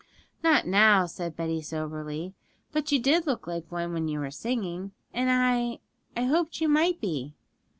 'Not 0.43 0.65
now,' 0.65 1.05
said 1.05 1.35
Betty 1.35 1.61
soberly; 1.61 2.33
'but 2.71 2.91
you 2.91 2.99
did 2.99 3.27
look 3.27 3.45
like 3.45 3.71
one 3.71 3.93
when 3.93 4.07
you 4.07 4.17
were 4.17 4.31
singing, 4.31 4.93
and 5.13 5.29
I 5.29 5.77
I 6.19 6.23
hoped 6.25 6.59
you 6.59 6.67
might 6.67 6.99
be.' 6.99 7.35